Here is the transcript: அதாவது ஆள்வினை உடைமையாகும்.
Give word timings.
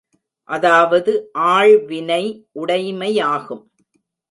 அதாவது 0.49 1.11
ஆள்வினை 1.51 2.23
உடைமையாகும். 2.55 3.63